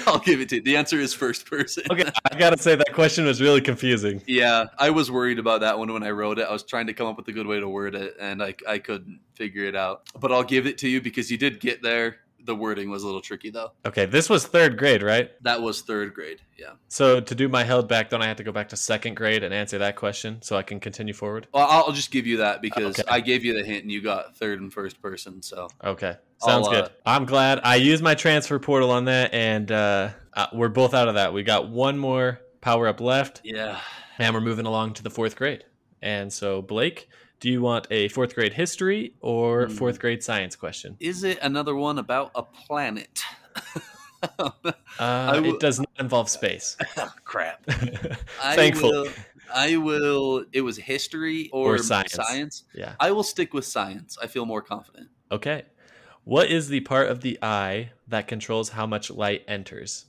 [0.06, 0.62] I'll give it to you.
[0.62, 1.84] The answer is first person.
[1.90, 4.22] okay, I gotta say that question was really confusing.
[4.26, 6.46] Yeah, I was worried about that one when I wrote it.
[6.48, 8.54] I was trying to come up with a good way to word it, and I
[8.68, 10.02] I couldn't figure it out.
[10.18, 13.06] But I'll give it to you because you did get there the wording was a
[13.06, 13.72] little tricky though.
[13.84, 15.30] Okay, this was third grade, right?
[15.42, 16.40] That was third grade.
[16.56, 16.72] Yeah.
[16.88, 19.42] So to do my held back, don't I have to go back to second grade
[19.42, 21.48] and answer that question so I can continue forward?
[21.52, 23.08] Well, I'll just give you that because okay.
[23.10, 25.42] I gave you the hint and you got third and first person.
[25.42, 26.84] So okay, sounds I'll, good.
[26.84, 30.94] Uh, I'm glad I used my transfer portal on that, and uh, uh, we're both
[30.94, 31.32] out of that.
[31.32, 33.42] We got one more power up left.
[33.44, 33.78] Yeah.
[34.18, 35.64] And we're moving along to the fourth grade.
[36.02, 37.08] And so Blake,
[37.40, 39.74] do you want a fourth grade history or hmm.
[39.74, 40.96] fourth grade science question?
[41.00, 43.22] Is it another one about a planet?
[44.98, 46.76] uh, w- it does not involve space.
[47.24, 47.64] Crap.
[47.66, 48.90] Thankful.
[49.54, 50.44] I will, I will.
[50.52, 52.12] It was history or, or science.
[52.12, 52.64] science.
[52.74, 52.94] Yeah.
[52.98, 54.16] I will stick with science.
[54.22, 55.08] I feel more confident.
[55.30, 55.64] Okay.
[56.24, 60.06] What is the part of the eye that controls how much light enters?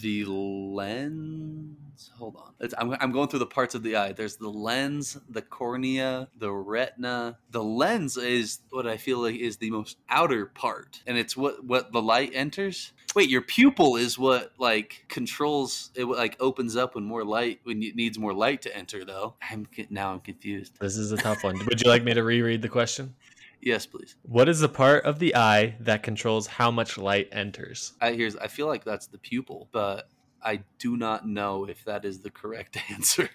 [0.00, 1.76] The lens
[2.16, 2.70] hold on.
[2.78, 4.12] I'm, I'm going through the parts of the eye.
[4.12, 7.38] There's the lens, the cornea, the retina.
[7.50, 11.64] The lens is what I feel like is the most outer part, and it's what
[11.64, 12.92] what the light enters.
[13.14, 16.04] Wait, your pupil is what like controls it.
[16.04, 19.04] Like opens up when more light when it needs more light to enter.
[19.04, 20.78] Though I'm now I'm confused.
[20.80, 21.58] This is a tough one.
[21.66, 23.14] Would you like me to reread the question?
[23.62, 24.16] Yes, please.
[24.22, 27.92] What is the part of the eye that controls how much light enters?
[28.00, 30.08] I here's I feel like that's the pupil, but
[30.44, 33.28] I do not know if that is the correct answer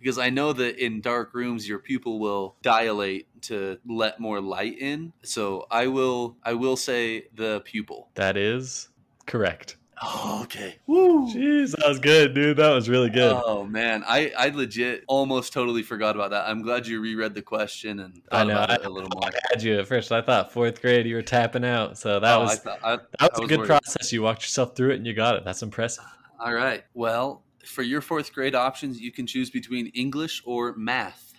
[0.00, 4.78] because I know that in dark rooms your pupil will dilate to let more light
[4.78, 5.12] in.
[5.22, 8.08] So I will I will say the pupil.
[8.14, 8.88] That is
[9.26, 9.76] correct.
[10.00, 10.76] Oh, okay.
[10.86, 11.26] Woo!
[11.26, 12.58] Jeez, that was good, dude.
[12.58, 13.32] That was really good.
[13.44, 16.48] Oh man, I I legit almost totally forgot about that.
[16.48, 18.52] I'm glad you reread the question and I know.
[18.52, 19.24] about I, it a little more.
[19.28, 20.12] I had you at first.
[20.12, 21.98] I thought fourth grade you were tapping out.
[21.98, 23.66] So that Oh, I was thought- I- that I was a good worried.
[23.66, 24.12] process.
[24.12, 25.44] You walked yourself through it and you got it.
[25.44, 26.04] That's impressive.
[26.40, 26.84] All right.
[26.94, 31.32] Well, for your fourth grade options, you can choose between English or math.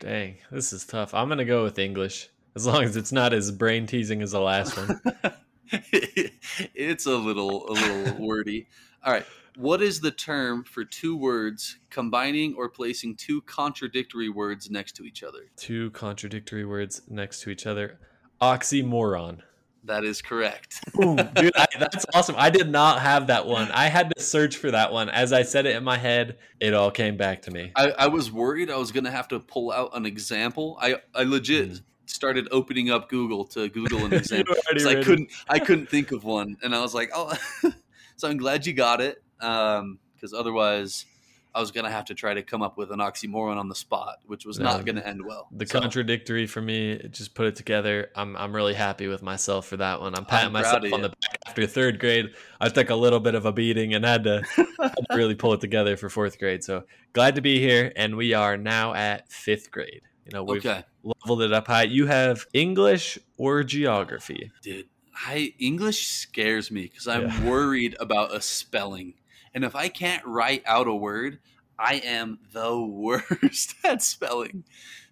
[0.00, 1.14] Dang, this is tough.
[1.14, 2.28] I'm gonna go with English.
[2.54, 5.00] As long as it's not as brain teasing as the last one.
[5.72, 8.66] it's a little a little wordy.
[9.04, 9.24] All right.
[9.56, 15.04] What is the term for two words combining or placing two contradictory words next to
[15.04, 15.40] each other?
[15.56, 17.98] Two contradictory words next to each other.
[18.40, 19.40] Oxymoron.
[19.84, 20.80] That is correct.
[21.00, 22.36] Dude, I, that's awesome.
[22.38, 23.70] I did not have that one.
[23.72, 25.08] I had to search for that one.
[25.08, 27.72] As I said it in my head, it all came back to me.
[27.74, 30.78] I, I was worried I was going to have to pull out an example.
[30.80, 31.82] I, I legit Mm.
[32.06, 34.54] started opening up Google to Google an example.
[34.68, 37.32] I couldn't I couldn't think of one, and I was like, oh.
[38.16, 41.06] so I'm glad you got it, because otherwise
[41.54, 44.20] I was gonna have to try to come up with an oxymoron on the spot,
[44.26, 44.64] which was No.
[44.66, 45.48] not gonna end well.
[45.52, 48.10] The So, contradictory for me, just put it together.
[48.16, 50.14] I'm I'm really happy with myself for that one.
[50.16, 52.30] I'm patting I'm myself on the back after third grade.
[52.60, 55.52] I took a little bit of a beating and had to, had to really pull
[55.52, 56.64] it together for fourth grade.
[56.64, 60.02] So glad to be here, and we are now at fifth grade.
[60.24, 61.82] You know, we've okay, leveled it up high.
[61.82, 64.50] You have English or geography.
[64.62, 64.86] dude.
[65.14, 67.44] I English scares me because I'm Yeah.
[67.48, 69.14] worried about a spelling,
[69.54, 71.38] and if I can't write out a word,
[71.78, 74.64] I am the worst at spelling.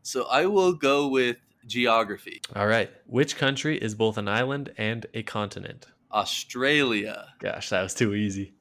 [0.03, 2.40] So I will go with geography.
[2.57, 2.90] All right.
[3.07, 5.87] Which country is both an island and a continent?
[6.12, 7.26] Australia.
[7.38, 8.55] Gosh, that was too easy.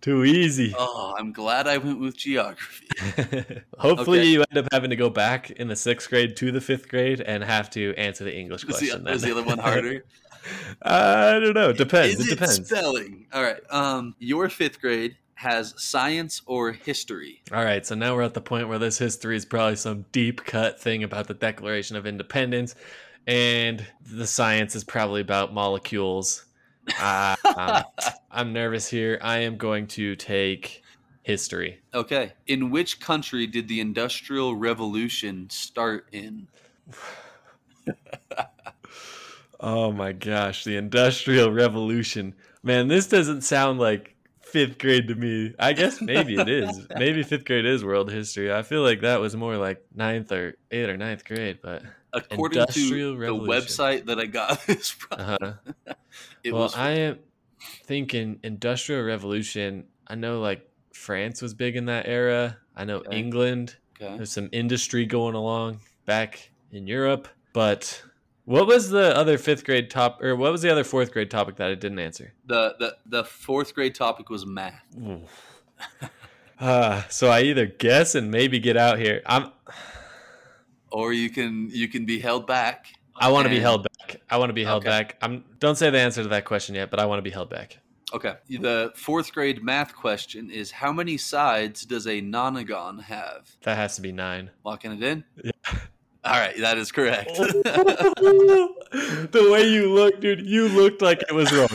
[0.00, 0.74] Too easy.
[0.76, 2.86] Oh, I'm glad I went with geography.
[3.78, 4.28] Hopefully, Okay.
[4.28, 7.20] you end up having to go back in the sixth grade to the fifth grade
[7.20, 9.04] and have to answer the English the, question.
[9.04, 9.30] was then.
[9.34, 10.04] the other one harder?
[10.82, 11.72] I don't know.
[11.72, 12.20] Depends.
[12.20, 12.68] Is it depends.
[12.68, 13.26] spelling?
[13.32, 13.60] All right.
[13.70, 17.42] Um, your fifth grade has science or history.
[17.52, 20.44] All right, so now we're at the point where this history is probably some deep
[20.44, 22.74] cut thing about the Declaration of Independence,
[23.26, 26.46] and the science is probably about molecules.
[27.00, 27.84] Uh, I'm,
[28.30, 29.18] I'm nervous here.
[29.22, 30.82] I am going to take
[31.22, 31.80] history.
[31.92, 32.32] Okay.
[32.46, 36.48] In which country did the Industrial Revolution start in?
[39.60, 42.34] Oh my gosh, the Industrial Revolution.
[42.62, 44.15] Man, this doesn't sound like
[44.56, 45.54] fifth grade to me.
[45.58, 46.86] I guess maybe it is.
[46.96, 48.50] maybe fifth grade is world history.
[48.52, 51.82] I feel like that was more like ninth or eighth or ninth grade, but
[52.14, 53.44] According to Revolution.
[53.46, 55.52] the website that I got this from, uh-huh.
[56.50, 57.18] well, I am
[57.84, 59.84] thinking Industrial Revolution.
[60.06, 62.56] I know like France was big in that era.
[62.74, 63.18] I know Okay.
[63.18, 63.76] England.
[64.00, 64.16] okay.
[64.16, 67.28] There's some industry going along back in Europe.
[67.52, 68.02] But
[68.46, 71.56] what was the other fifth grade top, or what was the other fourth grade topic
[71.56, 72.32] that I didn't answer?
[72.46, 74.82] The, the the fourth grade topic was math.
[76.58, 79.20] Uh, so I either guess and maybe get out here.
[79.26, 79.52] I'm.
[80.90, 82.86] Or you can you can be held back.
[83.14, 84.22] I want to be held back.
[84.30, 84.88] I want to be held Okay.
[84.90, 85.16] back.
[85.20, 85.44] I'm.
[85.58, 87.78] Don't say the answer to that question yet, but I want to be held back.
[88.14, 88.34] Okay.
[88.48, 93.50] The fourth grade math question is how many sides does a nonagon have?
[93.64, 94.50] That has to be nine.
[94.64, 95.24] Locking it in?
[95.42, 95.50] Yeah.
[96.26, 97.30] All right, that is correct.
[98.16, 101.68] the way you look, dude, you looked like it was wrong.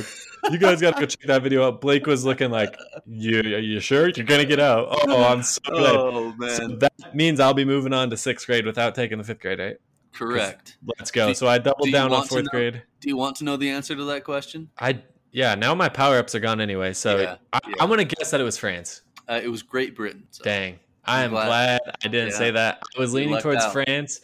[0.50, 1.82] You guys got to go check that video out.
[1.82, 5.62] Blake was looking like, "You, are you sure you're gonna get out?" Oh, I'm so
[5.70, 5.96] glad.
[5.96, 6.80] oh So man.
[6.80, 9.78] that means I'll be moving on to sixth grade without taking the fifth grade, right?
[10.14, 10.78] Correct.
[10.98, 11.28] Let's go.
[11.28, 12.82] Do- So I doubled down on fourth know- grade.
[13.00, 14.70] Do you want to know the answer to that question?
[14.80, 15.54] I yeah.
[15.56, 16.94] Now my power ups are gone anyway.
[16.94, 17.76] So Yeah, I, yeah.
[17.80, 19.04] I'm gonna guess that it was France.
[19.30, 20.24] Uh, it was Great Britain.
[20.32, 20.44] So.
[20.44, 20.80] Dang.
[21.06, 22.38] I I'm glad- glad, I didn't Yeah.
[22.38, 22.82] say that.
[22.98, 23.74] I was leaning towards out.
[23.74, 24.22] France.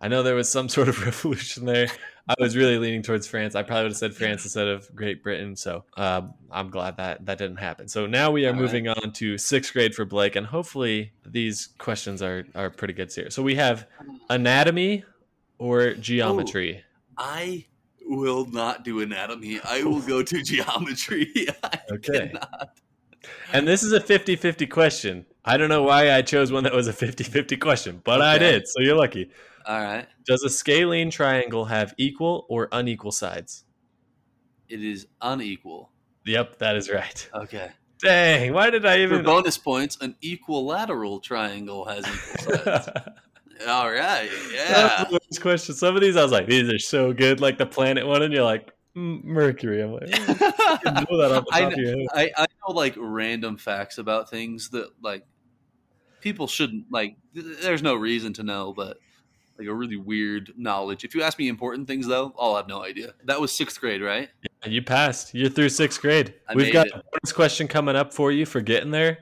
[0.00, 1.88] I know there was some sort of revolution there.
[2.28, 3.54] I was really leaning towards France.
[3.54, 5.54] I probably would have said France instead of Great Britain.
[5.54, 7.86] So um, I'm glad that that didn't happen.
[7.88, 8.60] So now we are All right.
[8.62, 13.12] moving on to sixth grade for Blake, and hopefully these questions are are pretty good
[13.12, 13.30] here.
[13.30, 13.86] So we have
[14.28, 15.04] anatomy
[15.58, 16.82] or geometry.
[17.16, 17.66] I
[18.04, 19.60] will not do anatomy.
[19.64, 21.32] I will go to geometry.
[21.62, 22.28] I Okay.
[22.28, 22.70] cannot.
[23.52, 25.26] And this is a 50 50 question.
[25.46, 28.36] I don't know why I chose one that was a 50 50 question, but I
[28.36, 28.66] did.
[28.66, 29.30] So you're lucky.
[29.64, 30.06] All right.
[30.26, 33.64] Does a scalene triangle have equal or unequal sides?
[34.68, 35.92] It is unequal.
[36.24, 37.30] Yep, that is right.
[37.32, 37.70] Okay.
[38.00, 39.18] Dang, why did I even.
[39.18, 42.04] For bonus points, an equilateral triangle has
[42.40, 42.88] equal sides.
[43.68, 44.28] All right.
[44.52, 45.04] Yeah.
[45.10, 45.74] worst question.
[45.76, 48.34] Some of these I was like, these are so good, like the planet one, and
[48.34, 49.82] you're like, Mercury.
[49.82, 52.06] I'm like, you know that off the I, top of your head.
[52.14, 55.24] I, I know like random facts about things that like
[56.26, 57.16] people shouldn't like.
[57.34, 58.98] There's no reason to know, but
[59.58, 61.04] like a really weird knowledge.
[61.04, 63.14] If you ask me important things though, I'll have no idea.
[63.26, 64.28] That was sixth grade, right?
[64.64, 65.34] You passed.
[65.34, 66.34] You're through sixth grade.
[66.48, 66.94] I We've got it.
[66.94, 69.18] a bonus question coming up for you for getting there.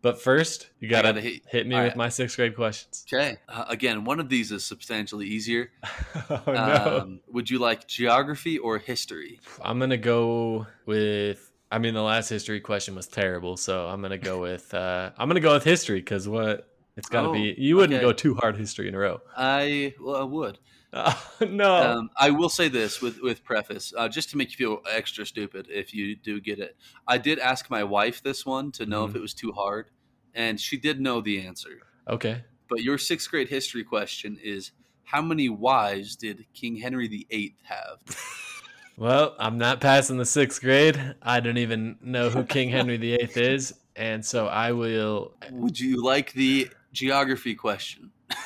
[0.00, 1.96] But first, you gotta, gotta hit, hit- me all with right.
[1.96, 3.04] my sixth grade questions.
[3.12, 3.38] Okay.
[3.48, 5.72] Uh, again, one of these is substantially easier.
[6.30, 7.00] oh no!
[7.02, 9.40] Um, would you like geography or history?
[9.60, 11.50] I'm gonna go with.
[11.74, 14.72] I mean, the last history question was terrible, so I'm gonna go with.
[14.72, 17.54] Uh, I'm gonna go with history because what it's got to Oh, be.
[17.58, 18.06] You wouldn't okay.
[18.06, 19.20] go too hard history in a row.
[19.36, 20.58] I well, I would.
[20.92, 21.74] Oh, no.
[21.74, 25.26] Um, I will say this with with preface, uh, just to make you feel extra
[25.26, 26.76] stupid if you do get it.
[27.08, 29.16] I did ask my wife this one to know if Mhm.
[29.16, 29.90] it was too hard,
[30.32, 31.80] and she did know the answer.
[32.08, 32.44] okay.
[32.68, 34.70] But your sixth grade history question is:
[35.02, 37.98] How many wives did King Henry VIII have?
[38.96, 41.14] Well, I'm not passing the sixth grade.
[41.22, 45.32] I don't even know who King Henry VIII is, and so I will.
[45.50, 48.10] Would you like the geography question?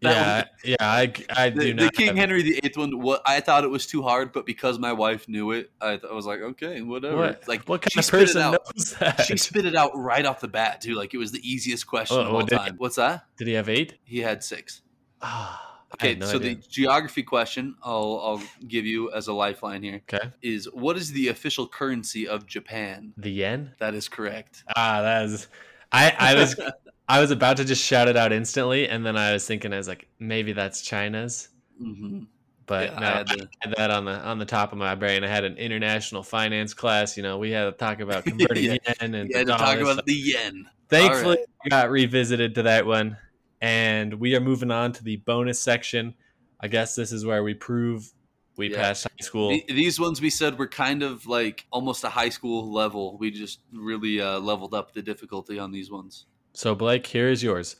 [0.00, 0.86] That Yeah, yeah.
[0.88, 1.90] I, I The, do the.
[1.90, 4.92] King have- Henry VIII one, what I thought it was too hard, but because my
[4.92, 7.16] wife knew it, I, th- I was like, okay, whatever.
[7.16, 8.52] What, Like, what she kind of spit it person out.
[8.76, 9.20] knows that?
[9.22, 10.94] She spit it out right off the bat, too.
[10.94, 12.74] Like it was the easiest question Oh, of all did- time.
[12.78, 13.24] What's that?
[13.38, 13.98] Did he have eight?
[14.04, 14.82] He had six.
[15.20, 16.54] Ah, I Okay, no so idea.
[16.54, 20.32] the geography question I'll I'll give you as a lifeline here okay.
[20.42, 23.14] is what is the official currency of Japan?
[23.16, 23.72] The yen.
[23.80, 24.64] That is correct.
[24.76, 25.48] Ah, that is.
[25.90, 26.60] I I was
[27.08, 29.78] I was about to just shout it out instantly, and then I was thinking, I
[29.78, 31.48] was like, maybe that's China's,
[31.78, 32.24] hmm
[32.66, 33.30] but Yeah, no, I I had
[33.62, 35.24] had, that on the on the top of my brain.
[35.24, 37.16] I had an international finance class.
[37.16, 38.76] You know, we had to talk about converting Yeah.
[39.00, 40.68] yen and You had to talk about the yen.
[40.90, 43.16] Thankfully, I got revisited to that one,
[43.60, 46.14] and we are moving on to the bonus section.
[46.60, 48.12] I guess this is where we prove
[48.56, 48.78] we Yeah.
[48.78, 49.56] passed high school.
[49.68, 53.16] These ones we said were kind of like almost a high school level.
[53.18, 56.26] We just really uh, leveled up the difficulty on these ones.
[56.54, 57.76] So, Blake, here is yours.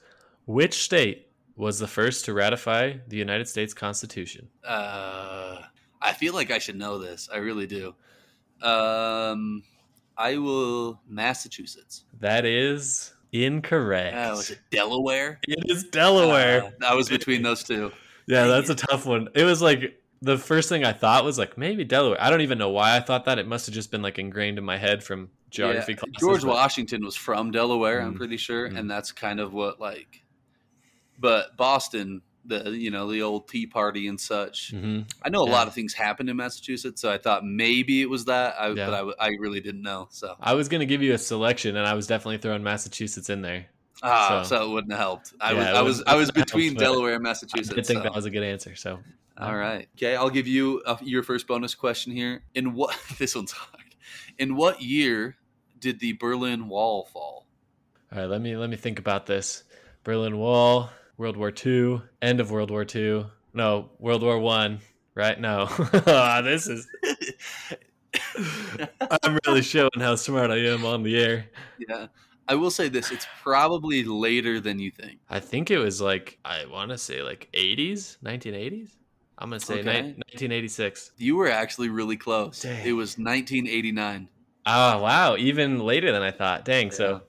[0.47, 4.49] Which state was the first to ratify the United States Constitution?
[4.65, 5.63] Uh,
[6.01, 7.29] I feel like I should know this.
[7.33, 7.95] I really do.
[8.63, 9.65] Um,
[10.17, 12.05] I will Massachusetts.
[12.21, 14.17] That is incorrect.
[14.17, 15.39] Oh, was it Delaware?
[15.49, 16.65] it is Delaware.
[16.65, 17.93] Uh, I was between those two.
[18.27, 19.29] yeah, that's a tough one.
[19.35, 22.21] It was like the first thing I thought was like maybe Delaware.
[22.21, 23.39] I don't even know why I thought that.
[23.39, 26.17] It must have just been like ingrained in my head from geography Yeah, classes.
[26.21, 28.19] George but- Washington was from Delaware, I'm Mm.
[28.19, 28.79] pretty sure, Mm.
[28.79, 30.23] and that's kind of what like.
[31.19, 34.73] But Boston, the you know the old Tea Party and such.
[34.75, 35.09] Mhm.
[35.23, 35.53] I know a Yeah.
[35.53, 38.91] lot of things happened in Massachusetts, so I thought maybe it was that, I, Yeah.
[38.91, 40.09] but I really didn't know.
[40.11, 43.43] So I was gonna give you a selection, and I was definitely throwing Massachusetts in
[43.43, 43.67] there.
[44.03, 45.33] ah, So- so, it wouldn't have helped.
[45.41, 47.69] I Yeah, was I was I was between helped, Delaware and Massachusetts.
[47.75, 48.03] did think so.
[48.05, 48.75] that was a good answer.
[48.77, 49.01] So
[49.37, 49.89] All right.
[49.97, 52.43] Okay, I'll give you uh your first bonus question here.
[52.55, 53.95] In what this one's hard.
[54.39, 55.37] In what year
[55.81, 57.47] did the Berlin Wall fall?
[58.13, 59.65] All right, let me let me think about this.
[60.05, 63.27] Berlin Wall, World War II, end of World War II.
[63.53, 64.79] No, World War One.
[65.15, 65.39] Right?
[65.39, 65.67] No.
[66.07, 66.87] Ah, this is.
[69.23, 71.47] I'm really showing how smart I am on the air.
[71.89, 72.07] yeah.
[72.51, 75.19] I will say this, it's probably later than you think.
[75.29, 78.89] I think it was like I want to say like 80s, 1980s.
[79.37, 79.85] I'm gonna say Okay.
[80.03, 81.13] ni- 1986.
[81.19, 82.63] You were actually really close.
[82.63, 82.87] Dang.
[82.87, 84.29] It was 1989.
[84.67, 86.65] Oh wow, even later than I thought.
[86.65, 86.87] Dang.
[86.87, 86.93] Yeah.
[86.95, 87.23] So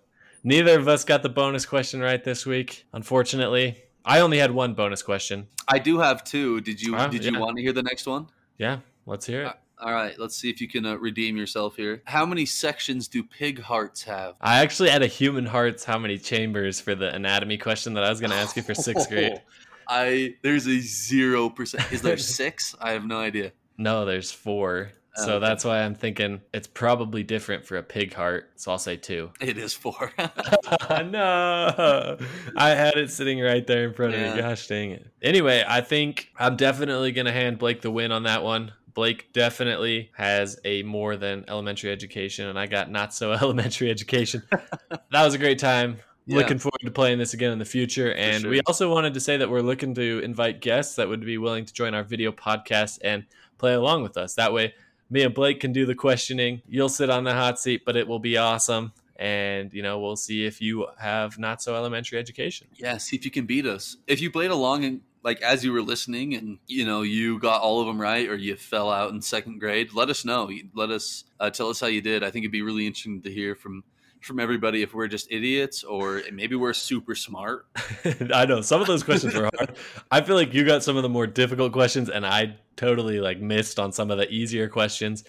[0.43, 3.83] Neither of us got the bonus question right this week, unfortunately.
[4.05, 5.47] I only had one bonus question.
[5.67, 6.61] I do have two.
[6.61, 7.31] Did you uh, did yeah.
[7.31, 8.27] you want to hear the next one?
[8.57, 9.47] Yeah, let's hear it.
[9.47, 12.01] Uh, all right, let's see if you can uh, redeem yourself here.
[12.05, 14.35] How many sections do pig hearts have?
[14.41, 18.09] I actually had a human hearts how many chambers for the anatomy question that I
[18.09, 19.41] was going to ask you for 6th grade.
[19.87, 21.91] I there's a 0%.
[21.93, 22.75] Is there 6?
[22.81, 23.53] I have no idea.
[23.77, 24.91] No, there's 4.
[25.25, 25.47] So okay.
[25.47, 28.51] that's why I'm thinking it's probably different for a pig heart.
[28.55, 29.31] So I'll say two.
[29.41, 30.11] It is four.
[30.89, 32.17] no,
[32.55, 34.41] I had it sitting right there in front of me.
[34.41, 35.07] Gosh dang it.
[35.21, 38.73] Anyway, I think I'm definitely going to hand Blake the win on that one.
[38.93, 44.43] Blake definitely has a more than elementary education, and I got not so elementary education.
[44.51, 45.99] that was a great time.
[46.25, 46.37] Yeah.
[46.37, 48.13] Looking forward to playing this again in the future.
[48.13, 48.51] And sure.
[48.51, 51.65] we also wanted to say that we're looking to invite guests that would be willing
[51.65, 53.25] to join our video podcast and
[53.57, 54.35] play along with us.
[54.35, 54.75] That way,
[55.09, 56.61] me and Blake can do the questioning.
[56.67, 58.93] You'll sit on the hot seat, but it will be awesome.
[59.15, 62.67] And, you know, we'll see if you have not so elementary education.
[62.75, 63.97] yeah, see if you can beat us.
[64.07, 67.61] If you played along and like as you were listening and you know you got
[67.61, 70.49] all of them right or you fell out in second grade, let us know.
[70.73, 72.23] Let us uh, tell us how you did.
[72.23, 73.83] I think it'd be really interesting to hear from
[74.21, 77.65] from everybody if we're just idiots or maybe we're super smart.
[78.33, 79.75] I know some of those questions were hard.
[80.11, 83.39] I feel like you got some of the more difficult questions, and I totally like
[83.39, 85.23] missed on some of the easier questions.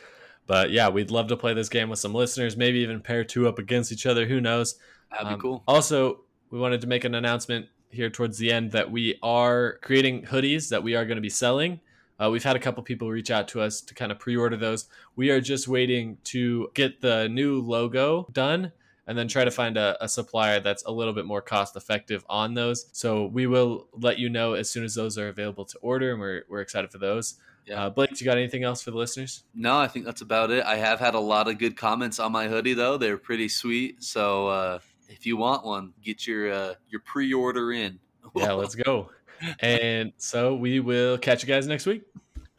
[0.46, 2.56] But yeah, we'd love to play this game with some listeners.
[2.56, 4.26] Maybe even pair two up against each other.
[4.26, 4.76] Who knows?
[5.12, 5.62] That'd be Um, cool.
[5.68, 10.22] Also, we wanted to make an announcement here towards the end that we are creating
[10.22, 11.80] hoodies that we are going to be selling.
[12.20, 14.86] Uh, we've had a couple people reach out to us to kind of pre-order those.
[15.16, 18.72] We are just waiting to get the new logo done
[19.10, 22.24] and then try to find a, a supplier that's a little bit more cost effective
[22.30, 22.86] on those.
[22.92, 26.20] So we will let you know as soon as those are available to order, and
[26.20, 27.34] we're, we're excited for those.
[27.66, 27.86] Yeah.
[27.86, 29.42] Uh, Blake, you got anything else for the listeners?
[29.52, 30.64] No, I think that's about it.
[30.64, 32.98] I have had a lot of good comments on my hoodie though.
[32.98, 34.00] They're pretty sweet.
[34.04, 37.98] So uh, if you want one, get your uh, your pre-order in.
[38.36, 39.10] Yeah, let's go.
[39.60, 42.02] And so we will catch you guys next week.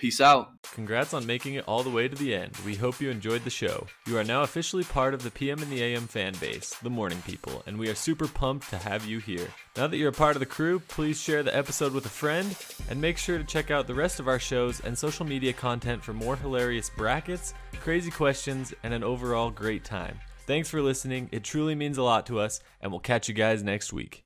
[0.02, 0.50] Peace out.
[0.74, 2.58] Congrats on making it all the way to the end.
[2.66, 3.86] We hope you enjoyed the show.
[4.08, 7.22] You are now officially part of the PM and the AM fan base, the morning
[7.28, 9.48] people, and we are super pumped to have you here.
[9.78, 12.58] Now that you're a part of the crew, please share the episode with a friend
[12.90, 16.04] and make sure to check out the rest of our shows and social media content
[16.04, 20.20] for more hilarious brackets, crazy questions, and an overall great time.
[20.48, 21.30] Thanks for listening.
[21.32, 24.24] It truly means a lot to us, and we'll catch you guys next week.